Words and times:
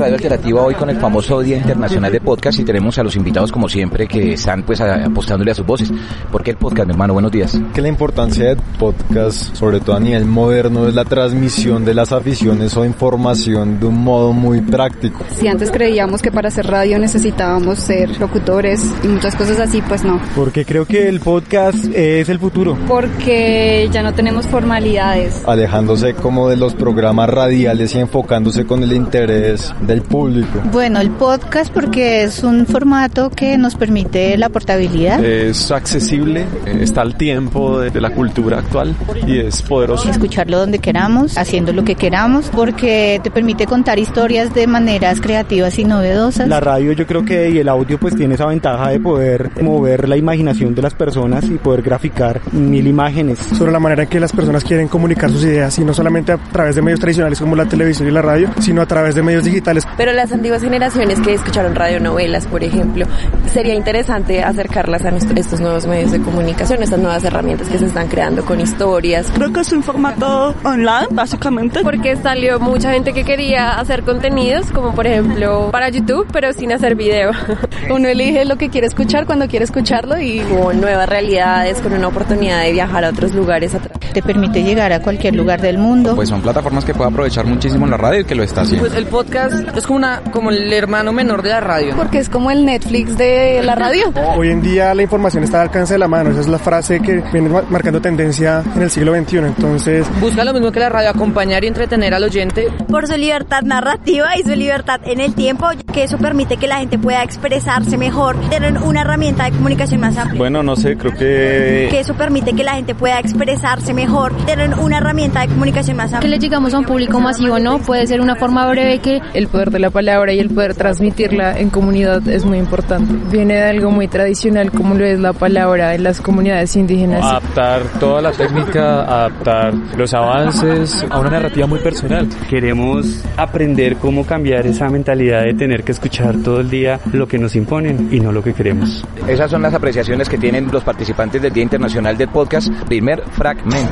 Radio 0.00 0.14
Alternativa 0.14 0.62
hoy 0.62 0.74
con 0.74 0.88
el 0.88 0.96
famoso 0.96 1.40
Día 1.40 1.58
Internacional 1.58 2.10
de 2.10 2.20
Podcast 2.22 2.58
y 2.58 2.64
tenemos 2.64 2.98
a 2.98 3.02
los 3.02 3.16
invitados 3.16 3.52
como 3.52 3.68
siempre 3.68 4.08
que 4.08 4.32
están 4.32 4.62
pues 4.62 4.80
a- 4.80 5.04
apostándole 5.04 5.50
a 5.50 5.54
sus 5.54 5.66
voces. 5.66 5.92
¿Por 6.32 6.42
qué 6.42 6.52
el 6.52 6.56
podcast, 6.56 6.86
mi 6.86 6.92
hermano? 6.92 7.12
Buenos 7.12 7.30
días. 7.30 7.58
que 7.74 7.82
la 7.82 7.88
importancia 7.88 8.46
del 8.46 8.56
podcast, 8.78 9.54
sobre 9.54 9.80
todo 9.80 9.96
a 9.96 10.00
nivel 10.00 10.24
moderno, 10.24 10.88
es 10.88 10.94
la 10.94 11.04
transmisión 11.04 11.84
de 11.84 11.92
las 11.92 12.12
aficiones 12.12 12.74
o 12.78 12.84
información 12.86 13.78
de 13.78 13.86
un 13.86 14.02
modo 14.02 14.32
muy 14.32 14.62
práctico. 14.62 15.20
Si 15.38 15.46
antes 15.48 15.70
creíamos 15.70 16.22
que 16.22 16.32
para 16.32 16.48
hacer 16.48 16.66
radio 16.66 16.98
necesitábamos 16.98 17.78
ser 17.78 18.18
locutores 18.18 18.82
y 19.04 19.08
muchas 19.08 19.34
cosas 19.36 19.60
así, 19.60 19.82
pues 19.82 20.02
no. 20.02 20.18
Porque 20.34 20.64
creo 20.64 20.86
que 20.86 21.08
el 21.08 21.20
podcast 21.20 21.84
es 21.94 22.28
el 22.30 22.38
futuro. 22.38 22.76
Porque 22.88 23.88
ya 23.92 24.02
no 24.02 24.14
tenemos 24.14 24.46
formalidades. 24.46 25.42
alejándose 25.46 26.14
como 26.14 26.48
de 26.48 26.56
los 26.56 26.74
programas 26.74 27.28
radiales 27.28 27.94
y 27.94 27.98
enfocándose 27.98 28.64
con 28.64 28.82
el 28.82 28.92
interés 28.94 29.74
del 29.90 30.02
público. 30.02 30.60
Bueno, 30.72 31.00
el 31.00 31.10
podcast 31.10 31.72
porque 31.72 32.22
es 32.22 32.44
un 32.44 32.64
formato 32.64 33.28
que 33.30 33.58
nos 33.58 33.74
permite 33.74 34.38
la 34.38 34.48
portabilidad. 34.48 35.22
Es 35.24 35.70
accesible, 35.72 36.46
eh, 36.64 36.78
está 36.80 37.00
al 37.00 37.16
tiempo 37.16 37.80
de, 37.80 37.90
de 37.90 38.00
la 38.00 38.10
cultura 38.10 38.58
actual 38.58 38.94
y 39.26 39.38
es 39.38 39.62
poderoso. 39.62 40.08
Escucharlo 40.08 40.58
donde 40.58 40.78
queramos, 40.78 41.36
haciendo 41.36 41.72
lo 41.72 41.84
que 41.84 41.96
queramos, 41.96 42.50
porque 42.50 43.20
te 43.22 43.30
permite 43.30 43.66
contar 43.66 43.98
historias 43.98 44.54
de 44.54 44.68
maneras 44.68 45.20
creativas 45.20 45.78
y 45.78 45.84
novedosas. 45.84 46.46
La 46.46 46.60
radio 46.60 46.92
yo 46.92 47.06
creo 47.06 47.24
que 47.24 47.50
y 47.50 47.58
el 47.58 47.68
audio 47.68 47.98
pues 47.98 48.14
tiene 48.14 48.34
esa 48.34 48.46
ventaja 48.46 48.90
de 48.90 49.00
poder 49.00 49.50
mover 49.60 50.08
la 50.08 50.16
imaginación 50.16 50.74
de 50.74 50.82
las 50.82 50.94
personas 50.94 51.44
y 51.44 51.58
poder 51.58 51.82
graficar 51.82 52.40
mil 52.52 52.86
imágenes. 52.86 53.38
sobre 53.40 53.72
la 53.72 53.80
manera 53.80 54.04
en 54.04 54.08
que 54.08 54.20
las 54.20 54.32
personas 54.32 54.62
quieren 54.62 54.86
comunicar 54.86 55.30
sus 55.30 55.42
ideas 55.42 55.76
y 55.78 55.84
no 55.84 55.92
solamente 55.92 56.32
a 56.32 56.38
través 56.38 56.76
de 56.76 56.82
medios 56.82 57.00
tradicionales 57.00 57.40
como 57.40 57.56
la 57.56 57.66
televisión 57.66 58.06
y 58.08 58.12
la 58.12 58.22
radio, 58.22 58.48
sino 58.60 58.82
a 58.82 58.86
través 58.86 59.14
de 59.14 59.22
medios 59.22 59.44
digitales. 59.44 59.79
Pero 59.96 60.12
las 60.12 60.32
antiguas 60.32 60.62
generaciones 60.62 61.20
que 61.20 61.34
escucharon 61.34 61.74
radionovelas, 61.74 62.46
por 62.46 62.64
ejemplo, 62.64 63.06
sería 63.52 63.74
interesante 63.74 64.42
acercarlas 64.42 65.04
a 65.04 65.10
nuestro- 65.10 65.38
estos 65.38 65.60
nuevos 65.60 65.86
medios 65.86 66.12
de 66.12 66.20
comunicación, 66.20 66.82
estas 66.82 66.98
nuevas 66.98 67.22
herramientas 67.24 67.68
que 67.68 67.78
se 67.78 67.86
están 67.86 68.08
creando 68.08 68.44
con 68.44 68.60
historias. 68.60 69.26
Creo 69.34 69.52
que 69.52 69.60
es 69.60 69.72
un 69.72 69.82
formato 69.82 70.54
online, 70.64 71.08
básicamente. 71.10 71.80
Porque 71.82 72.16
salió 72.16 72.58
mucha 72.60 72.92
gente 72.92 73.12
que 73.12 73.24
quería 73.24 73.78
hacer 73.78 74.02
contenidos, 74.02 74.70
como 74.72 74.94
por 74.94 75.06
ejemplo 75.06 75.68
para 75.70 75.88
YouTube, 75.88 76.26
pero 76.32 76.52
sin 76.52 76.72
hacer 76.72 76.94
video. 76.94 77.30
Uno 77.90 78.08
elige 78.08 78.44
lo 78.44 78.56
que 78.56 78.68
quiere 78.70 78.86
escuchar 78.86 79.26
cuando 79.26 79.46
quiere 79.48 79.64
escucharlo 79.64 80.18
y 80.20 80.40
Con 80.40 80.80
nuevas 80.80 81.08
realidades, 81.08 81.78
con 81.80 81.92
una 81.92 82.08
oportunidad 82.08 82.62
de 82.62 82.72
viajar 82.72 83.04
a 83.04 83.10
otros 83.10 83.34
lugares. 83.34 83.74
a 83.74 83.78
tra- 83.78 83.99
Te 84.12 84.22
permite 84.22 84.62
llegar 84.62 84.92
a 84.92 85.00
cualquier 85.00 85.34
lugar 85.36 85.60
del 85.60 85.78
mundo. 85.78 86.14
Pues 86.16 86.28
son 86.28 86.40
plataformas 86.42 86.84
que 86.84 86.94
puede 86.94 87.10
aprovechar 87.10 87.46
muchísimo 87.46 87.84
en 87.84 87.92
la 87.92 87.96
radio 87.96 88.20
y 88.20 88.24
que 88.24 88.34
lo 88.34 88.42
está 88.42 88.62
haciendo. 88.62 88.86
Pues 88.86 88.96
el 88.98 89.06
podcast 89.06 89.76
es 89.76 89.86
como 89.86 89.98
una 89.98 90.20
como 90.32 90.50
el 90.50 90.72
hermano 90.72 91.12
menor 91.12 91.42
de 91.42 91.50
la 91.50 91.60
radio. 91.60 91.94
porque 91.96 92.18
es 92.18 92.28
como 92.28 92.50
el 92.50 92.64
Netflix 92.64 93.16
de 93.16 93.60
la 93.62 93.74
radio. 93.74 94.12
Hoy 94.36 94.50
en 94.50 94.62
día 94.62 94.94
la 94.94 95.02
información 95.02 95.44
está 95.44 95.60
al 95.60 95.68
alcance 95.68 95.94
de 95.94 95.98
la 95.98 96.08
mano, 96.08 96.30
esa 96.30 96.40
es 96.40 96.48
la 96.48 96.58
frase 96.58 97.00
que 97.00 97.22
viene 97.32 97.48
ma- 97.48 97.62
marcando 97.68 98.00
tendencia 98.00 98.62
en 98.74 98.82
el 98.82 98.90
siglo 98.90 99.14
XXI. 99.14 99.38
Entonces, 99.38 100.06
Busca 100.20 100.44
lo 100.44 100.52
mismo 100.52 100.70
que 100.72 100.80
la 100.80 100.88
radio, 100.88 101.10
acompañar 101.10 101.64
y 101.64 101.66
entretener 101.68 102.14
al 102.14 102.24
oyente. 102.24 102.68
Por 102.88 103.06
su 103.06 103.16
libertad 103.16 103.62
narrativa 103.62 104.36
y 104.38 104.42
su 104.42 104.50
libertad 104.56 105.00
en 105.04 105.20
el 105.20 105.34
tiempo, 105.34 105.66
que 105.92 106.04
eso 106.04 106.18
permite 106.18 106.56
que 106.56 106.66
la 106.66 106.78
gente 106.78 106.98
pueda 106.98 107.22
expresarse 107.22 107.96
mejor, 107.98 108.36
tener 108.50 108.76
una 108.78 109.02
herramienta 109.02 109.44
de 109.44 109.52
comunicación 109.52 110.00
más 110.00 110.16
amplia. 110.16 110.38
Bueno, 110.38 110.62
no 110.62 110.76
sé, 110.76 110.96
creo 110.96 111.12
que 111.12 111.88
Que 111.90 112.00
eso 112.00 112.14
permite 112.14 112.52
que 112.54 112.64
la 112.64 112.74
gente 112.74 112.94
pueda 112.94 113.18
expresarse 113.20 113.92
mejor, 113.92 113.99
tener 114.46 114.78
una 114.78 114.98
herramienta 114.98 115.40
de 115.40 115.48
comunicación 115.48 115.96
más 115.96 116.10
que 116.10 116.16
amplia. 116.16 116.30
le 116.30 116.38
llegamos 116.38 116.72
a 116.72 116.78
un 116.78 116.84
público 116.84 117.20
masivo, 117.20 117.58
¿no? 117.58 117.78
Puede 117.78 118.06
ser 118.06 118.20
una 118.20 118.34
forma 118.34 118.66
breve 118.66 118.98
que 118.98 119.20
El 119.34 119.48
poder 119.48 119.70
de 119.70 119.78
la 119.78 119.90
palabra 119.90 120.32
y 120.32 120.38
el 120.38 120.48
poder 120.48 120.74
transmitirla 120.74 121.58
en 121.58 121.70
comunidad 121.70 122.26
es 122.28 122.44
muy 122.44 122.58
importante. 122.58 123.12
Viene 123.30 123.54
de 123.54 123.64
algo 123.64 123.90
muy 123.90 124.08
tradicional 124.08 124.70
como 124.70 124.94
lo 124.94 125.04
es 125.04 125.20
la 125.20 125.32
palabra 125.32 125.94
en 125.94 126.02
las 126.02 126.20
comunidades 126.20 126.76
indígenas. 126.76 127.24
Adaptar 127.24 127.82
toda 127.98 128.22
la 128.22 128.32
técnica, 128.32 129.02
adaptar 129.02 129.74
los 129.96 130.14
avances 130.14 131.04
a 131.10 131.18
una 131.18 131.30
narrativa 131.30 131.66
muy 131.66 131.80
personal. 131.80 132.28
Queremos 132.48 133.22
aprender 133.36 133.96
cómo 133.96 134.24
cambiar 134.24 134.66
esa 134.66 134.88
mentalidad 134.88 135.42
de 135.42 135.54
tener 135.54 135.84
que 135.84 135.92
escuchar 135.92 136.36
todo 136.42 136.60
el 136.60 136.70
día 136.70 137.00
lo 137.12 137.28
que 137.28 137.38
nos 137.38 137.54
imponen 137.54 138.08
y 138.10 138.20
no 138.20 138.32
lo 138.32 138.42
que 138.42 138.54
queremos. 138.54 139.04
Esas 139.28 139.50
son 139.50 139.62
las 139.62 139.74
apreciaciones 139.74 140.28
que 140.28 140.38
tienen 140.38 140.70
los 140.72 140.82
participantes 140.82 141.42
del 141.42 141.52
Día 141.52 141.64
Internacional 141.64 142.16
del 142.16 142.28
Podcast. 142.28 142.70
Primer 142.86 143.22
fragmento. 143.30 143.89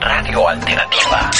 Radio 0.00 0.46
Alternativa 0.48 1.30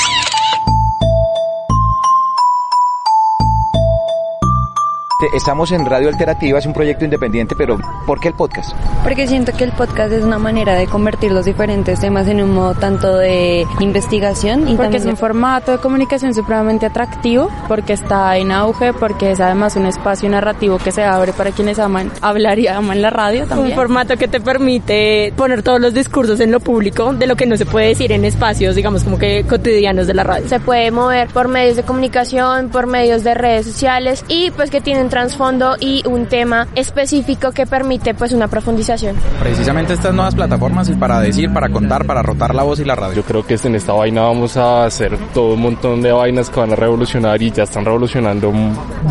Estamos 5.35 5.73
en 5.73 5.85
Radio 5.85 6.11
Alternativa, 6.11 6.61
es 6.61 6.67
un 6.67 6.73
proyecto 6.73 7.05
independiente, 7.05 7.57
pero 7.57 7.77
¿por 8.07 8.21
qué 8.21 8.29
el 8.29 8.35
podcast? 8.35 8.73
Porque 9.03 9.27
siento 9.27 9.51
que 9.53 9.65
el 9.65 9.73
podcast 9.73 10.13
es 10.13 10.23
una 10.23 10.39
manera 10.39 10.77
de 10.77 10.87
convertir 10.87 11.33
los 11.33 11.45
diferentes 11.45 11.99
temas 11.99 12.29
en 12.29 12.41
un 12.41 12.55
modo 12.55 12.77
tanto 12.77 13.17
de 13.17 13.67
investigación 13.81 14.69
y 14.69 14.77
porque 14.77 14.99
es 14.99 15.07
un 15.07 15.17
formato 15.17 15.73
de 15.73 15.79
comunicación 15.79 16.35
supremamente 16.35 16.87
atractivo, 16.87 17.51
porque 17.67 17.95
está 17.95 18.37
en 18.37 18.53
auge, 18.53 18.93
porque 18.93 19.33
es 19.33 19.41
además 19.41 19.75
un 19.75 19.87
espacio 19.87 20.31
narrativo 20.31 20.79
que 20.79 20.93
se 20.93 21.03
abre 21.03 21.33
para 21.33 21.51
quienes 21.51 21.81
aman 21.81 22.13
hablar 22.21 22.61
y 22.61 22.69
aman 22.69 23.03
la 23.03 23.11
radio 23.11 23.45
también. 23.45 23.71
Un 23.71 23.75
formato 23.75 24.17
que 24.17 24.29
te 24.29 24.39
permite 24.39 25.33
poner 25.37 25.65
todos 25.65 25.81
los 25.81 25.95
discursos 25.95 26.39
en 26.39 26.53
lo 26.53 26.61
público 26.61 27.13
de 27.13 27.27
lo 27.27 27.35
que 27.35 27.47
no 27.47 27.57
se 27.57 27.67
puede 27.67 27.89
decir 27.89 28.13
en 28.13 28.25
espacios, 28.25 28.77
digamos, 28.77 29.03
como 29.03 29.19
que 29.19 29.43
cotidianos 29.43 30.07
de 30.07 30.15
la 30.15 30.23
radio. 30.23 30.49
se 30.49 30.61
puede 30.61 30.93
mover 30.93 31.27
por 31.31 31.49
medios 31.49 31.75
de 31.75 31.83
comunicación, 31.83 32.69
por 32.69 32.87
medios 32.87 33.25
de 33.25 33.35
redes 33.35 33.67
sociales 33.67 34.25
y 34.29 34.53
pues 34.53 34.71
que 34.71 34.81
tiene 34.81 35.08
un 35.09 35.11
trasfondo 35.11 35.77
y 35.81 36.07
un 36.07 36.27
tema 36.27 36.67
específico 36.75 37.51
que 37.53 37.67
permite 37.67 38.13
pues 38.13 38.33
una 38.33 38.47
profundización. 38.47 39.17
Precisamente 39.41 39.95
estas 39.95 40.15
nuevas 40.15 40.35
plataformas 40.35 40.91
y 40.91 40.95
para 40.95 41.19
decir, 41.21 41.51
para 41.51 41.71
contar, 41.71 42.05
para 42.05 42.21
rotar 42.21 42.55
la 42.55 42.63
voz 42.63 42.79
y 42.81 42.85
la 42.85 42.95
radio. 42.95 43.17
Yo 43.17 43.23
creo 43.23 43.47
que 43.47 43.59
en 43.65 43.75
esta 43.75 43.95
vaina 43.95 44.23
vamos 44.23 44.57
a 44.59 44.85
hacer 44.85 45.17
todo 45.33 45.55
un 45.55 45.63
montón 45.63 46.03
de 46.03 46.13
vainas 46.13 46.51
que 46.51 46.61
van 46.61 46.73
a 46.73 46.77
revolucionar 46.77 47.41
y 47.41 47.51
ya 47.51 47.63
están 47.63 47.87
revolucionando 47.87 48.53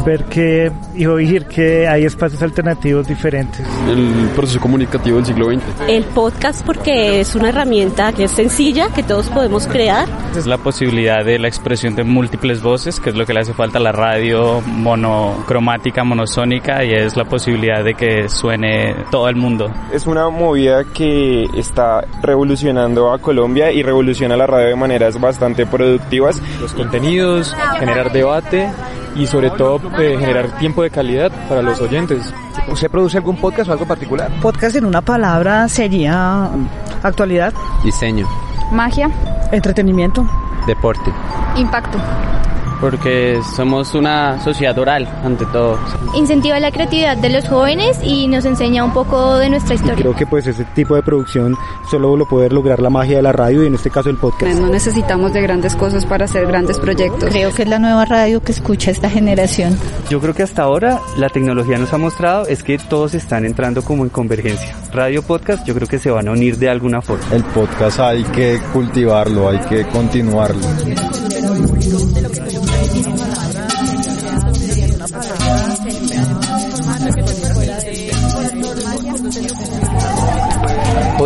Ver 0.06 0.24
que 0.26 0.72
y 0.96 1.06
oír 1.08 1.46
que 1.46 1.88
hay 1.88 2.06
espacios 2.06 2.42
alternativos 2.44 3.08
diferentes. 3.08 3.66
el 3.90 4.30
proceso 4.36 4.60
comunicativo 4.60 5.18
del 5.18 5.26
siglo 5.26 5.48
XX. 5.48 5.64
El 5.88 6.04
podcast 6.04 6.64
porque 6.66 7.20
es 7.22 7.36
una 7.36 7.50
herramienta 7.50 8.14
que 8.14 8.26
es 8.26 8.32
sencilla, 8.32 8.90
que 8.94 9.02
todos 9.02 9.30
podemos 9.30 9.66
crear. 9.66 10.08
Es 10.38 10.46
la 10.46 10.60
posibilidad 10.60 11.26
de 11.26 11.40
la 11.40 11.48
expresión 11.48 11.96
de 11.96 12.04
múltiples 12.04 12.62
voces, 12.62 13.00
que 13.00 13.10
es 13.10 13.16
lo 13.16 13.26
que 13.26 13.34
le 13.34 13.40
hace 13.40 13.54
falta 13.54 13.80
a 13.80 13.82
la 13.82 13.92
radio 13.92 14.62
monocromática, 14.62 15.87
monosónica, 16.04 16.84
y 16.84 16.92
es 16.94 17.16
la 17.18 17.26
posibilidad 17.26 17.84
de 17.84 17.94
que 17.94 18.30
suene 18.30 18.96
todo 19.12 19.28
el 19.30 19.36
mundo. 19.36 19.72
Es 19.92 20.06
una 20.08 20.30
movida 20.30 20.84
que 20.86 21.46
está 21.56 22.06
revolucionando 22.22 23.12
a 23.12 23.20
Colombia 23.20 23.72
y 23.72 23.82
revoluciona 23.84 24.36
la 24.38 24.48
radio 24.48 24.68
de 24.68 24.76
maneras 24.76 25.20
bastante 25.20 25.66
productivas. 25.66 26.42
Los 26.62 26.74
contenidos, 26.74 27.56
generar 27.80 28.12
debate 28.12 28.70
y 29.16 29.26
sobre 29.26 29.50
todo 29.50 29.82
eh, 30.00 30.16
generar 30.20 30.58
tiempo 30.60 30.84
de 30.84 30.90
calidad 30.90 31.32
para 31.50 31.62
los 31.62 31.80
oyentes. 31.82 32.34
¿Usted 32.70 32.90
produce 32.92 33.18
algún 33.18 33.38
podcast 33.38 33.70
o 33.70 33.74
algo 33.74 33.86
particular? 33.88 34.30
Podcast 34.42 34.76
en 34.76 34.86
una 34.86 35.02
palabra 35.02 35.68
sería 35.70 36.50
actualidad, 37.02 37.54
Diseño, 37.84 38.28
Magia, 38.72 39.10
entretenimiento. 39.52 40.28
deporte, 40.68 41.12
impacto. 41.56 41.98
Porque 42.80 43.40
somos 43.56 43.94
una 43.94 44.42
sociedad 44.44 44.78
oral 44.78 45.08
ante 45.24 45.46
todo. 45.48 45.80
Incentiva 46.16 46.60
la 46.60 46.72
creatividad 46.72 47.18
de 47.18 47.30
los 47.30 47.48
jóvenes 47.48 48.00
y 48.04 48.28
nos 48.28 48.46
enseña 48.46 48.84
un 48.84 48.94
poco 48.94 49.38
de 49.38 49.50
nuestra 49.50 49.76
historia. 49.76 49.96
Creo 49.96 50.16
que 50.16 50.26
pues 50.26 50.48
ese 50.48 50.66
tipo 50.66 50.96
de 50.96 51.02
producción 51.02 51.56
solo 51.90 52.16
lo 52.16 52.28
puede 52.28 52.50
lograr 52.50 52.80
la 52.80 52.90
magia 52.90 53.18
de 53.18 53.24
la 53.24 53.32
radio 53.32 53.64
y 53.64 53.68
en 53.68 53.76
este 53.76 53.90
caso 53.90 54.10
el 54.10 54.18
podcast. 54.18 54.60
No 54.60 54.70
necesitamos 54.70 55.34
de 55.34 55.42
grandes 55.42 55.76
cosas 55.76 56.06
para 56.06 56.26
hacer 56.26 56.46
grandes 56.48 56.80
proyectos. 56.80 57.30
Creo 57.30 57.54
que 57.54 57.64
es 57.64 57.70
la 57.70 57.80
nueva 57.80 58.06
radio 58.06 58.42
que 58.42 58.52
escucha 58.52 58.92
esta 58.92 59.10
generación. 59.10 59.78
Yo 60.10 60.20
creo 60.20 60.34
que 60.34 60.44
hasta 60.44 60.64
ahora 60.64 61.00
la 61.18 61.30
tecnología 61.30 61.78
nos 61.78 61.94
ha 61.94 61.98
mostrado 61.98 62.48
es 62.48 62.64
que 62.64 62.78
todos 62.78 63.14
están 63.14 63.46
entrando 63.46 63.82
como 63.82 64.04
en 64.04 64.10
convergencia. 64.10 64.76
Radio 64.94 65.22
podcast 65.24 65.66
yo 65.66 65.74
creo 65.74 65.88
que 65.88 66.00
se 66.00 66.10
van 66.10 66.28
a 66.28 66.32
unir 66.32 66.58
de 66.58 66.70
alguna 66.70 67.02
forma. 67.02 67.26
El 67.32 67.44
podcast 67.44 68.00
hay 68.00 68.24
que 68.24 68.60
cultivarlo, 68.74 69.50
hay 69.50 69.60
que 69.60 69.86
continuarlo. 69.88 70.62
Cinema. 72.98 73.37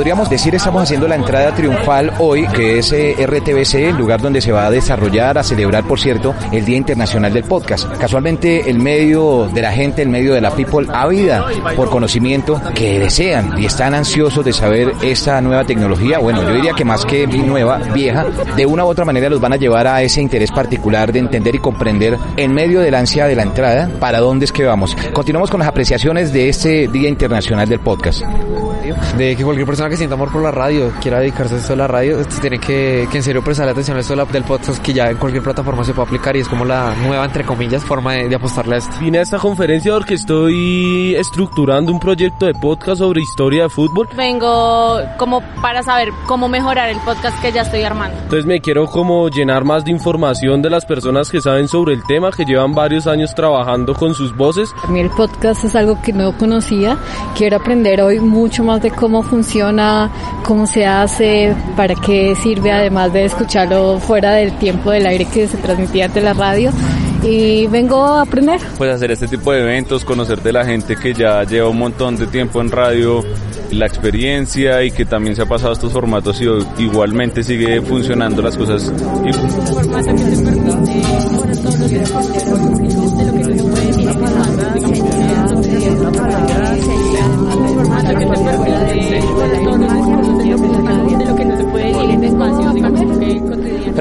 Podríamos 0.01 0.31
decir 0.31 0.55
estamos 0.55 0.81
haciendo 0.81 1.07
la 1.07 1.13
entrada 1.13 1.53
triunfal 1.53 2.11
hoy, 2.17 2.47
que 2.47 2.79
es 2.79 2.91
eh, 2.91 3.15
RTBC, 3.23 3.75
el 3.75 3.97
lugar 3.97 4.19
donde 4.19 4.41
se 4.41 4.51
va 4.51 4.65
a 4.65 4.71
desarrollar, 4.71 5.37
a 5.37 5.43
celebrar, 5.43 5.83
por 5.83 5.99
cierto, 5.99 6.33
el 6.51 6.65
Día 6.65 6.77
Internacional 6.77 7.31
del 7.31 7.43
Podcast. 7.43 7.87
Casualmente 7.99 8.67
el 8.67 8.79
medio 8.79 9.47
de 9.53 9.61
la 9.61 9.71
gente, 9.71 10.01
el 10.01 10.09
medio 10.09 10.33
de 10.33 10.41
la 10.41 10.55
people, 10.55 10.87
ávida 10.91 11.45
por 11.75 11.91
conocimiento 11.91 12.59
que 12.73 12.97
desean 12.97 13.61
y 13.61 13.67
están 13.67 13.93
ansiosos 13.93 14.43
de 14.43 14.53
saber 14.53 14.91
esta 15.03 15.39
nueva 15.39 15.65
tecnología. 15.65 16.17
Bueno, 16.17 16.41
yo 16.41 16.55
diría 16.55 16.73
que 16.73 16.83
más 16.83 17.05
que 17.05 17.27
nueva, 17.27 17.77
vieja, 17.93 18.25
de 18.55 18.65
una 18.65 18.83
u 18.83 18.87
otra 18.87 19.05
manera 19.05 19.29
los 19.29 19.39
van 19.39 19.53
a 19.53 19.57
llevar 19.57 19.85
a 19.85 20.01
ese 20.01 20.19
interés 20.19 20.49
particular 20.51 21.13
de 21.13 21.19
entender 21.19 21.53
y 21.53 21.59
comprender 21.59 22.17
en 22.37 22.55
medio 22.55 22.81
del 22.81 22.95
ansia 22.95 23.27
de 23.27 23.35
la 23.35 23.43
entrada 23.43 23.87
para 23.99 24.19
dónde 24.19 24.45
es 24.45 24.51
que 24.51 24.65
vamos. 24.65 24.97
Continuamos 25.13 25.51
con 25.51 25.59
las 25.59 25.69
apreciaciones 25.69 26.33
de 26.33 26.49
este 26.49 26.87
Día 26.87 27.07
Internacional 27.07 27.69
del 27.69 27.81
Podcast 27.81 28.23
de 29.17 29.35
que 29.35 29.43
cualquier 29.43 29.65
persona 29.67 29.89
que 29.89 29.97
sienta 29.97 30.15
amor 30.15 30.31
por 30.31 30.41
la 30.41 30.51
radio 30.51 30.91
quiera 31.01 31.19
dedicarse 31.19 31.55
a 31.55 31.57
esto 31.57 31.73
de 31.73 31.77
la 31.77 31.87
radio, 31.87 32.19
esto 32.19 32.35
tiene 32.41 32.59
que, 32.59 33.07
que 33.11 33.17
en 33.17 33.23
serio 33.23 33.43
prestarle 33.43 33.71
atención 33.71 33.97
a 33.97 33.99
esto 33.99 34.15
del 34.15 34.43
podcast 34.43 34.81
que 34.81 34.93
ya 34.93 35.09
en 35.09 35.17
cualquier 35.17 35.43
plataforma 35.43 35.83
se 35.83 35.93
puede 35.93 36.07
aplicar 36.07 36.35
y 36.35 36.39
es 36.41 36.47
como 36.47 36.65
la 36.65 36.93
nueva, 37.05 37.25
entre 37.25 37.43
comillas, 37.43 37.83
forma 37.83 38.13
de, 38.13 38.29
de 38.29 38.35
apostarle 38.35 38.75
a 38.75 38.77
esto. 38.79 38.95
Vine 38.99 39.19
a 39.19 39.21
esta 39.21 39.37
conferencia 39.37 39.93
porque 39.93 40.15
estoy 40.15 41.15
estructurando 41.15 41.91
un 41.91 41.99
proyecto 41.99 42.45
de 42.45 42.53
podcast 42.53 42.99
sobre 42.99 43.21
historia 43.21 43.63
de 43.63 43.69
fútbol. 43.69 44.07
Vengo 44.15 44.99
como 45.17 45.41
para 45.61 45.83
saber 45.83 46.09
cómo 46.27 46.47
mejorar 46.47 46.89
el 46.89 46.97
podcast 46.99 47.41
que 47.41 47.51
ya 47.51 47.61
estoy 47.61 47.83
armando. 47.83 48.17
Entonces 48.17 48.45
me 48.45 48.61
quiero 48.61 48.85
como 48.87 49.29
llenar 49.29 49.63
más 49.63 49.85
de 49.85 49.91
información 49.91 50.61
de 50.61 50.69
las 50.69 50.85
personas 50.85 51.29
que 51.29 51.41
saben 51.41 51.67
sobre 51.67 51.93
el 51.93 52.03
tema, 52.05 52.31
que 52.31 52.45
llevan 52.45 52.73
varios 52.73 53.07
años 53.07 53.33
trabajando 53.35 53.93
con 53.93 54.13
sus 54.13 54.35
voces. 54.35 54.73
A 54.83 54.87
mí 54.87 54.99
el 54.99 55.09
podcast 55.09 55.63
es 55.63 55.75
algo 55.75 56.01
que 56.01 56.13
no 56.13 56.37
conocía, 56.37 56.97
quiero 57.35 57.57
aprender 57.57 58.01
hoy 58.01 58.19
mucho 58.19 58.63
más 58.63 58.80
de 58.81 58.91
cómo 58.91 59.23
funciona, 59.23 60.11
cómo 60.43 60.65
se 60.65 60.85
hace, 60.85 61.55
para 61.75 61.95
qué 61.95 62.35
sirve, 62.35 62.71
además 62.71 63.13
de 63.13 63.25
escucharlo 63.25 63.99
fuera 63.99 64.33
del 64.33 64.57
tiempo 64.57 64.91
del 64.91 65.05
aire 65.05 65.25
que 65.25 65.47
se 65.47 65.57
transmitía 65.57 66.05
ante 66.05 66.21
la 66.21 66.33
radio. 66.33 66.71
Y 67.23 67.67
vengo 67.67 68.03
a 68.03 68.21
aprender. 68.21 68.59
Pues 68.77 68.91
hacer 68.91 69.11
este 69.11 69.27
tipo 69.27 69.51
de 69.51 69.61
eventos, 69.61 70.03
conocer 70.03 70.41
de 70.41 70.51
la 70.51 70.65
gente 70.65 70.95
que 70.95 71.13
ya 71.13 71.43
lleva 71.43 71.69
un 71.69 71.77
montón 71.77 72.17
de 72.17 72.25
tiempo 72.25 72.61
en 72.61 72.71
radio, 72.71 73.23
la 73.71 73.85
experiencia 73.85 74.83
y 74.83 74.91
que 74.91 75.05
también 75.05 75.35
se 75.35 75.43
ha 75.43 75.45
pasado 75.45 75.73
estos 75.73 75.93
formatos 75.93 76.41
y 76.41 76.81
igualmente 76.81 77.43
sigue 77.43 77.79
funcionando 77.81 78.41
las 78.41 78.57
cosas. 78.57 78.91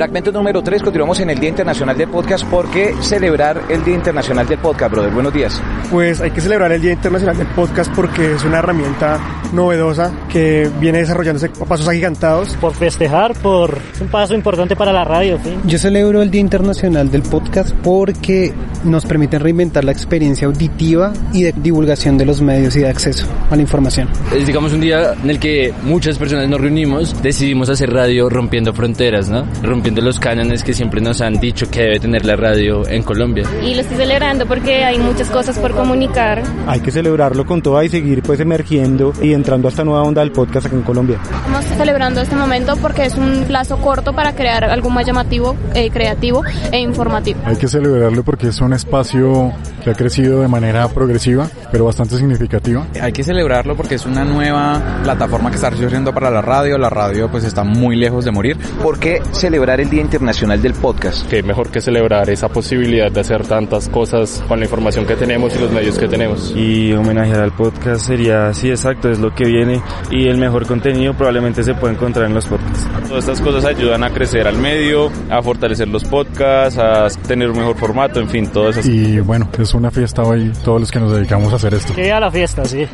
Fragmento 0.00 0.32
número 0.32 0.62
3, 0.62 0.82
continuamos 0.82 1.20
en 1.20 1.28
el 1.28 1.38
Día 1.38 1.50
Internacional 1.50 1.94
del 1.94 2.08
Podcast. 2.08 2.46
¿Por 2.46 2.70
qué 2.70 2.94
celebrar 3.02 3.60
el 3.68 3.84
Día 3.84 3.96
Internacional 3.96 4.46
del 4.46 4.58
Podcast, 4.58 4.92
brother? 4.92 5.12
Buenos 5.12 5.30
días. 5.30 5.60
Pues 5.90 6.22
hay 6.22 6.30
que 6.30 6.40
celebrar 6.40 6.72
el 6.72 6.80
Día 6.80 6.92
Internacional 6.92 7.36
del 7.36 7.48
Podcast 7.48 7.92
porque 7.94 8.32
es 8.32 8.42
una 8.42 8.60
herramienta 8.60 9.39
novedosa 9.52 10.12
que 10.30 10.68
viene 10.80 10.98
desarrollándose 10.98 11.46
a 11.60 11.64
pasos 11.64 11.88
agigantados. 11.88 12.56
Por 12.60 12.74
festejar, 12.74 13.34
por 13.34 13.78
un 14.00 14.08
paso 14.08 14.34
importante 14.34 14.76
para 14.76 14.92
la 14.92 15.04
radio. 15.04 15.38
¿sí? 15.42 15.56
Yo 15.64 15.78
celebro 15.78 16.22
el 16.22 16.30
Día 16.30 16.40
Internacional 16.40 17.10
del 17.10 17.22
Podcast 17.22 17.74
porque 17.82 18.52
nos 18.84 19.04
permite 19.04 19.38
reinventar 19.38 19.84
la 19.84 19.92
experiencia 19.92 20.46
auditiva 20.46 21.12
y 21.32 21.42
de 21.42 21.52
divulgación 21.52 22.16
de 22.16 22.26
los 22.26 22.40
medios 22.40 22.76
y 22.76 22.80
de 22.80 22.88
acceso 22.88 23.26
a 23.50 23.56
la 23.56 23.62
información. 23.62 24.08
Es 24.34 24.46
digamos 24.46 24.72
un 24.72 24.80
día 24.80 25.14
en 25.22 25.30
el 25.30 25.38
que 25.38 25.72
muchas 25.82 26.18
personas 26.18 26.48
nos 26.48 26.60
reunimos, 26.60 27.20
decidimos 27.22 27.68
hacer 27.68 27.92
radio 27.92 28.28
rompiendo 28.28 28.72
fronteras, 28.72 29.28
¿no? 29.28 29.46
Rompiendo 29.62 30.00
los 30.00 30.18
cánones 30.18 30.64
que 30.64 30.72
siempre 30.72 31.00
nos 31.00 31.20
han 31.20 31.40
dicho 31.40 31.68
que 31.70 31.82
debe 31.82 32.00
tener 32.00 32.24
la 32.24 32.36
radio 32.36 32.86
en 32.88 33.02
Colombia. 33.02 33.44
Y 33.62 33.74
lo 33.74 33.80
estoy 33.82 33.96
celebrando 33.96 34.46
porque 34.46 34.84
hay 34.84 34.98
muchas 34.98 35.28
cosas 35.28 35.58
por 35.58 35.72
comunicar. 35.72 36.42
Hay 36.66 36.80
que 36.80 36.90
celebrarlo 36.90 37.44
con 37.44 37.62
toda 37.62 37.84
y 37.84 37.88
seguir 37.88 38.22
pues 38.22 38.40
emergiendo 38.40 39.12
y 39.22 39.34
entrando 39.40 39.68
a 39.68 39.70
esta 39.70 39.84
nueva 39.84 40.02
onda 40.02 40.20
del 40.20 40.32
podcast 40.32 40.66
aquí 40.66 40.76
en 40.76 40.82
Colombia. 40.82 41.18
Estamos 41.22 41.64
celebrando 41.64 42.20
este 42.20 42.36
momento 42.36 42.76
porque 42.76 43.06
es 43.06 43.14
un 43.14 43.44
plazo 43.46 43.78
corto 43.78 44.12
para 44.12 44.34
crear 44.34 44.64
algo 44.64 44.90
más 44.90 45.06
llamativo, 45.06 45.56
eh, 45.74 45.90
creativo 45.90 46.42
e 46.70 46.78
informativo. 46.78 47.40
Hay 47.46 47.56
que 47.56 47.68
celebrarlo 47.68 48.22
porque 48.22 48.48
es 48.48 48.60
un 48.60 48.74
espacio 48.74 49.52
que 49.82 49.90
ha 49.90 49.94
crecido 49.94 50.42
de 50.42 50.48
manera 50.48 50.86
progresiva, 50.88 51.48
pero 51.72 51.86
bastante 51.86 52.16
significativa. 52.18 52.86
Hay 53.00 53.12
que 53.12 53.22
celebrarlo 53.22 53.76
porque 53.76 53.94
es 53.94 54.04
una 54.04 54.24
nueva 54.24 55.00
plataforma 55.02 55.48
que 55.48 55.56
está 55.56 55.74
surgiendo 55.74 56.12
para 56.12 56.30
la 56.30 56.42
radio. 56.42 56.76
La 56.76 56.90
radio 56.90 57.30
pues 57.30 57.44
está 57.44 57.64
muy 57.64 57.96
lejos 57.96 58.24
de 58.24 58.30
morir. 58.30 58.58
¿Por 58.82 58.98
qué 58.98 59.22
celebrar 59.32 59.80
el 59.80 59.88
Día 59.88 60.02
Internacional 60.02 60.60
del 60.60 60.74
Podcast? 60.74 61.26
Que 61.28 61.42
mejor 61.42 61.70
que 61.70 61.80
celebrar 61.80 62.28
esa 62.28 62.48
posibilidad 62.48 63.10
de 63.10 63.20
hacer 63.20 63.46
tantas 63.46 63.88
cosas 63.88 64.42
con 64.46 64.58
la 64.58 64.66
información 64.66 65.06
que 65.06 65.16
tenemos 65.16 65.56
y 65.56 65.58
los 65.58 65.72
medios 65.72 65.98
que 65.98 66.08
tenemos. 66.08 66.52
Y 66.54 66.92
homenajear 66.92 67.40
al 67.40 67.52
podcast 67.52 68.06
sería, 68.06 68.52
sí, 68.52 68.68
exacto, 68.68 69.08
es 69.08 69.18
lo 69.18 69.29
que 69.34 69.44
viene 69.44 69.82
y 70.10 70.26
el 70.26 70.38
mejor 70.38 70.66
contenido 70.66 71.14
probablemente 71.14 71.62
se 71.62 71.74
puede 71.74 71.94
encontrar 71.94 72.26
en 72.26 72.34
los 72.34 72.46
podcasts. 72.46 72.86
Todas 73.08 73.24
estas 73.24 73.40
cosas 73.40 73.64
ayudan 73.64 74.04
a 74.04 74.10
crecer 74.10 74.46
al 74.46 74.58
medio, 74.58 75.10
a 75.30 75.42
fortalecer 75.42 75.88
los 75.88 76.04
podcasts, 76.04 76.78
a 76.78 77.08
tener 77.26 77.50
un 77.50 77.58
mejor 77.58 77.76
formato, 77.76 78.20
en 78.20 78.28
fin, 78.28 78.46
todo 78.48 78.70
eso. 78.70 78.80
Y 78.88 79.20
bueno, 79.20 79.48
es 79.58 79.74
una 79.74 79.90
fiesta 79.90 80.22
hoy 80.22 80.52
todos 80.64 80.80
los 80.80 80.90
que 80.90 81.00
nos 81.00 81.12
dedicamos 81.12 81.52
a 81.52 81.56
hacer 81.56 81.74
esto. 81.74 81.94
Que 81.94 82.12
a 82.12 82.20
la 82.20 82.30
fiesta, 82.30 82.64
sí. 82.64 82.86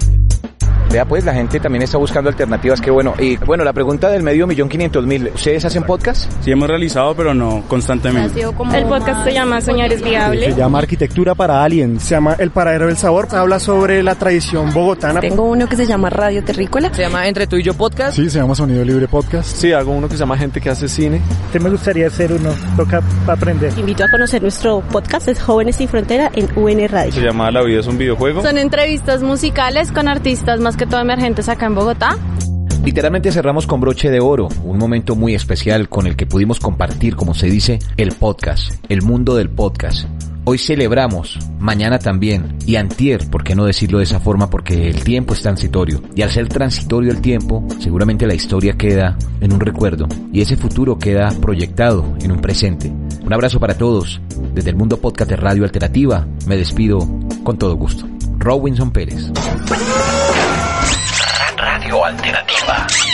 Vea 0.91 1.05
pues, 1.05 1.25
la 1.25 1.35
gente 1.35 1.61
también 1.61 1.83
está 1.83 1.99
buscando 1.99 2.31
alternativas, 2.31 2.81
qué 2.81 2.91
bueno. 2.91 3.15
Y 3.19 3.37
bueno, 3.37 3.65
la 3.65 3.73
pregunta 3.73 4.09
del 4.09 4.23
medio 4.23 4.47
millón 4.47 4.69
quinientos 4.69 5.05
mil, 5.06 5.31
¿ustedes 5.35 5.65
hacen 5.65 5.83
podcast? 5.83 6.31
Sí, 6.43 6.53
hemos 6.53 6.69
realizado, 6.69 7.15
pero 7.15 7.35
no 7.35 7.65
constantemente. 7.69 8.41
El 8.41 8.85
podcast 8.87 9.25
se 9.25 9.33
llama 9.33 9.61
Soñar 9.61 9.93
es 9.93 10.03
Viable. 10.03 10.53
Se 10.53 10.59
llama 10.59 10.79
Arquitectura 10.79 11.35
para 11.35 11.65
Aliens. 11.65 12.03
Se 12.03 12.15
llama 12.15 12.37
El 12.39 12.51
Paradero 12.51 12.87
del 12.87 12.96
Sabor, 12.96 13.29
habla 13.32 13.58
sobre 13.58 14.03
la 14.03 14.15
tradición 14.15 14.72
bogotana. 14.72 15.20
Tengo 15.20 15.44
uno 15.44 15.69
que 15.69 15.77
se 15.77 15.87
llama 15.87 16.10
Radio 16.10 16.44
Terrícola. 16.44 16.93
Se 16.94 17.03
llama 17.03 17.27
Entre 17.27 17.46
tú 17.46 17.56
y 17.56 17.63
yo 17.63 17.75
podcast. 17.75 18.17
Sí, 18.17 18.31
se 18.31 18.39
llama 18.39 18.55
Sonido 18.55 18.84
Libre 18.84 19.08
Podcast. 19.08 19.49
Sí, 19.49 19.72
hago 19.72 19.93
uno 19.93 20.08
que 20.08 20.15
se 20.15 20.20
llama 20.20 20.39
Gente 20.39 20.60
que 20.60 20.70
hace 20.70 20.89
cine. 20.89 21.20
¿Qué 21.53 21.58
me 21.58 21.69
gustaría 21.69 22.06
hacer 22.06 22.32
uno? 22.32 22.51
Toca 22.77 23.03
aprender. 23.27 23.72
Invito 23.77 24.05
a 24.05 24.10
conocer 24.10 24.43
nuestro 24.43 24.81
podcast, 24.81 25.29
es 25.29 25.43
Jóvenes 25.43 25.77
sin 25.77 25.89
Frontera, 25.89 26.31
en 26.34 26.49
UN 26.56 26.89
Radio. 26.89 27.13
Se 27.13 27.20
llama 27.20 27.51
La 27.51 27.63
vida 27.63 27.81
es 27.81 27.87
un 27.87 27.99
videojuego. 27.99 28.43
Son 28.43 28.58
entrevistas 28.58 29.22
musicales 29.22 29.91
con 29.91 30.08
artistas 30.08 30.60
más 30.60 30.76
que 30.77 30.87
todo 30.87 31.01
emergentes 31.01 31.49
acá 31.49 31.67
en 31.67 31.75
Bogotá. 31.75 32.17
Literalmente 32.85 33.33
cerramos 33.33 33.67
con 33.67 33.81
broche 33.81 34.11
de 34.11 34.21
oro, 34.21 34.49
un 34.63 34.79
momento 34.79 35.17
muy 35.17 35.35
especial 35.35 35.89
con 35.89 36.06
el 36.06 36.17
que 36.17 36.27
pudimos 36.27 36.61
compartir, 36.61 37.17
como 37.17 37.35
se 37.35 37.47
dice, 37.47 37.79
el 37.97 38.13
podcast, 38.13 38.73
el 38.89 39.03
mundo 39.03 39.35
del 39.35 39.49
podcast. 39.51 40.06
Hoy 40.45 40.59
celebramos, 40.59 41.41
mañana 41.59 41.99
también, 41.99 42.56
y 42.65 42.77
antier, 42.77 43.29
¿por 43.29 43.43
qué 43.43 43.56
no 43.56 43.65
decirlo 43.65 43.99
de 43.99 44.05
esa 44.05 44.21
forma? 44.21 44.49
Porque 44.49 44.89
el 44.89 45.03
tiempo 45.03 45.35
es 45.35 45.43
transitorio, 45.43 46.01
y 46.15 46.23
al 46.23 46.31
ser 46.31 46.49
transitorio 46.49 47.11
el 47.11 47.21
tiempo, 47.21 47.67
seguramente 47.81 48.27
la 48.29 48.35
historia 48.35 48.75
queda 48.75 49.17
en 49.41 49.53
un 49.53 49.59
recuerdo, 49.59 50.06
y 50.33 50.43
ese 50.43 50.56
futuro 50.56 50.99
queda 50.99 51.31
proyectado 51.41 52.15
en 52.21 52.31
un 52.31 52.41
presente. 52.41 52.93
Un 53.25 53.33
abrazo 53.33 53.59
para 53.59 53.77
todos, 53.77 54.21
desde 54.55 54.71
el 54.71 54.77
mundo 54.77 54.99
podcast 54.99 55.31
de 55.31 55.37
Radio 55.37 55.65
Alternativa, 55.65 56.25
me 56.47 56.56
despido 56.56 56.99
con 57.43 57.59
todo 57.59 57.75
gusto. 57.75 58.06
Robinson 58.39 58.93
Pérez. 58.93 59.33
Radio 62.06 62.19
Alternativa. 62.19 62.86
Que 62.86 63.06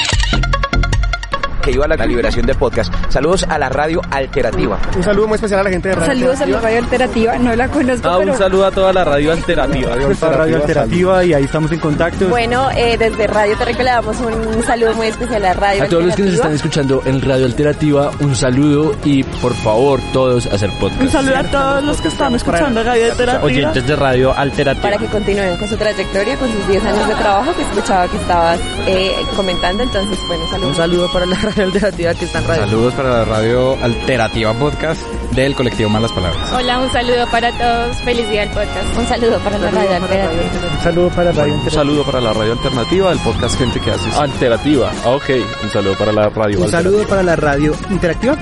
a 1.80 1.88
la 1.88 2.06
liberación 2.06 2.44
de 2.46 2.54
podcast. 2.54 2.92
Saludos 3.08 3.44
a 3.48 3.58
la 3.58 3.68
radio 3.70 4.00
alternativa. 4.10 4.78
Un 4.96 5.02
saludo 5.02 5.26
muy 5.28 5.36
especial 5.36 5.60
a 5.60 5.62
la 5.62 5.70
gente 5.70 5.88
de 5.88 5.94
radio. 5.94 6.06
Saludos 6.12 6.40
a 6.40 6.46
la 6.46 6.60
radio 6.60 6.78
alternativa, 6.78 7.38
no 7.38 7.56
la 7.56 7.68
conozco, 7.68 8.08
Ah, 8.08 8.16
pero... 8.18 8.32
un 8.32 8.38
saludo 8.38 8.66
a 8.66 8.70
toda 8.70 8.92
la 8.92 9.04
radio 9.04 9.32
alternativa. 9.32 9.94
Esta 10.10 10.28
radio 10.30 10.56
alternativa 10.56 11.24
y 11.24 11.32
ahí 11.32 11.44
estamos 11.44 11.72
en 11.72 11.78
contacto. 11.80 12.28
Bueno, 12.28 12.68
eh, 12.76 12.96
desde 12.98 13.26
Radio 13.26 13.56
Terrícola 13.56 13.84
le 13.84 13.90
damos 13.90 14.16
un 14.20 14.62
saludo 14.64 14.94
muy 14.94 15.06
especial 15.06 15.44
a 15.46 15.54
Radio 15.54 15.82
A 15.84 15.86
todos 15.88 16.04
los 16.04 16.14
que 16.14 16.22
nos 16.22 16.32
Alternativa. 16.32 16.34
están 16.34 16.52
escuchando 16.54 17.02
en 17.06 17.22
Radio 17.22 17.46
Alternativa, 17.46 18.10
un 18.20 18.36
saludo 18.36 18.94
y 19.04 19.22
por 19.24 19.54
favor 19.54 20.00
todos 20.12 20.46
hacer 20.46 20.70
podcast. 20.78 21.00
Un 21.00 21.10
saludo 21.10 21.36
a 21.38 21.44
todos 21.44 21.84
los 21.84 22.00
que 22.00 22.08
están 22.08 22.34
escuchando 22.34 22.82
Radio 22.82 23.10
Alternativa. 23.12 23.44
Oyentes 23.44 23.86
de 23.86 23.96
radio 23.96 24.36
alternativa. 24.36 24.82
Para 24.82 24.98
que 24.98 25.06
continúen 25.06 25.56
con 25.56 25.68
su 25.68 25.76
trayectoria, 25.76 26.36
con 26.36 26.50
sus 26.52 26.68
10 26.68 26.84
años 26.84 27.08
de 27.08 27.14
trabajo 27.14 27.54
que 27.56 27.62
escuchaba 27.62 28.08
que 28.08 28.16
estabas 28.16 28.60
eh, 28.86 29.12
comentando. 29.36 29.82
Entonces, 29.82 30.18
bueno, 30.28 30.44
saludos. 30.50 30.70
Un 30.70 30.76
saludo 30.76 31.12
para 31.12 31.26
la 31.26 31.36
Radio 31.36 31.62
Alternativa 31.64 32.14
que 32.14 32.25
está 32.25 32.38
en 32.40 32.49
radio. 32.49 32.64
Saludos 32.64 32.95
para 32.95 33.11
la 33.11 33.25
radio 33.25 33.76
Alternativa 33.83 34.52
Podcast 34.54 35.02
del 35.34 35.54
colectivo 35.54 35.88
Malas 35.88 36.12
Palabras. 36.12 36.52
Hola, 36.52 36.78
un 36.80 36.90
saludo 36.92 37.26
para 37.30 37.50
todos. 37.52 37.96
Feliz 38.02 38.28
día 38.28 38.40
del 38.42 38.50
podcast. 38.50 38.98
Un 38.98 39.06
saludo 39.06 39.38
para 39.40 39.58
la 39.58 39.70
radio 39.70 39.90
alternativa. 39.96 40.30
Un 40.76 40.82
saludo 40.82 41.08
para 41.10 41.32
Radio 41.32 41.54
Un 41.54 41.70
saludo 41.70 42.04
para 42.04 42.20
la 42.20 42.32
radio 42.32 42.52
alternativa, 42.52 43.12
el 43.12 43.18
podcast 43.20 43.58
Gente 43.58 43.80
que 43.80 43.90
hace. 43.90 44.10
Alternativa. 44.20 44.90
Ok, 45.06 45.24
un 45.62 45.70
saludo 45.70 45.94
para 45.96 46.12
la 46.12 46.28
radio 46.28 46.58
Un 46.58 46.64
alternativa. 46.64 46.70
saludo 46.82 47.06
para 47.08 47.22
la 47.22 47.36
radio 47.36 47.74
interactiva. 47.90 48.36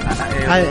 Al- 0.48 0.66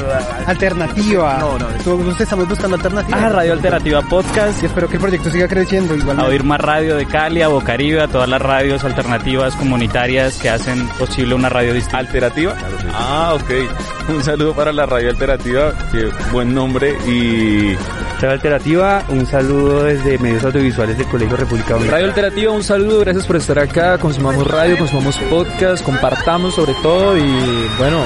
alternativa. 0.47 1.38
No, 1.39 1.57
no. 1.59 1.65
Todos 1.83 2.19
estamos 2.21 2.47
buscando 2.49 2.75
alternativa. 2.75 3.17
Ah, 3.25 3.29
Radio 3.29 3.53
Alternativa 3.53 4.01
Podcast. 4.01 4.61
Y 4.61 4.65
espero 4.65 4.88
que 4.88 4.95
el 4.95 5.01
proyecto 5.01 5.29
siga 5.29 5.47
creciendo 5.47 5.95
igual. 5.95 6.19
A 6.19 6.25
oír 6.25 6.43
más 6.43 6.59
radio 6.59 6.95
de 6.95 7.05
Cali, 7.05 7.41
a 7.41 7.47
Bocaribe, 7.47 8.01
a 8.01 8.07
todas 8.07 8.27
las 8.27 8.41
radios 8.41 8.83
alternativas 8.83 9.55
comunitarias 9.55 10.38
que 10.38 10.49
hacen 10.49 10.88
posible 10.99 11.35
una 11.35 11.49
radio 11.49 11.73
distinta. 11.73 11.99
¿Alternativa? 11.99 12.53
Ah, 12.93 13.33
ok. 13.35 13.99
Un 14.15 14.23
saludo 14.23 14.53
para 14.55 14.73
la 14.73 14.85
radio 14.85 15.09
alternativa, 15.09 15.73
que 15.91 16.09
buen 16.31 16.53
nombre 16.53 16.97
y... 17.07 17.75
Radio 18.19 18.31
Alternativa, 18.31 19.05
un 19.09 19.25
saludo 19.25 19.83
desde 19.83 20.17
medios 20.17 20.43
audiovisuales 20.43 20.97
del 20.97 21.07
Colegio 21.07 21.37
República 21.37 21.69
Dominicana. 21.69 21.97
Radio 21.97 22.07
Alternativa, 22.07 22.51
un 22.51 22.63
saludo, 22.63 22.99
gracias 22.99 23.25
por 23.25 23.37
estar 23.37 23.59
acá, 23.59 23.97
consumamos 23.97 24.45
radio, 24.45 24.77
consumamos 24.77 25.15
podcast, 25.29 25.85
compartamos 25.85 26.55
sobre 26.55 26.73
todo 26.81 27.17
y 27.17 27.67
bueno, 27.77 28.05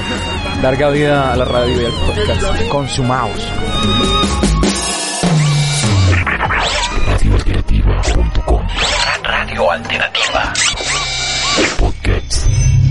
larga 0.62 0.90
vida 0.90 1.32
a 1.32 1.36
la 1.36 1.44
radio 1.44 1.82
y 1.82 1.84
al 1.86 1.92
podcast. 1.92 2.68
Consumamos. 2.68 3.48
Radioalternativa.com. 7.06 8.66
Radio 9.24 9.70
Alternativa. 9.72 10.52
Podcast. 11.78 12.83